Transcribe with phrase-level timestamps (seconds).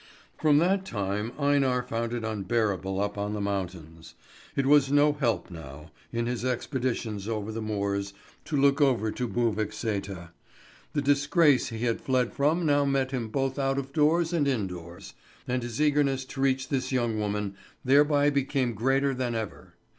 [0.39, 4.15] From that time Einar found it unbearable up on the mountains.
[4.55, 8.11] It was no help now, in his expeditions over the moors,
[8.45, 10.29] to look over to Buvik Sæter.
[10.93, 15.13] The disgrace he had fled from now met him both out of doors and indoors;
[15.47, 17.55] and his eagerness to reach this young woman
[17.85, 19.75] thereby became greater than ever.